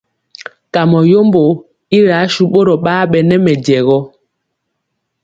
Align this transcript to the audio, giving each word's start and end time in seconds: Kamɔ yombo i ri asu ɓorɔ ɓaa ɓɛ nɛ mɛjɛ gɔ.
Kamɔ 0.73 0.99
yombo 1.11 1.43
i 1.95 1.97
ri 2.05 2.11
asu 2.21 2.43
ɓorɔ 2.53 2.75
ɓaa 2.85 3.03
ɓɛ 3.11 3.19
nɛ 3.27 3.35
mɛjɛ 3.45 3.77
gɔ. 3.87 3.97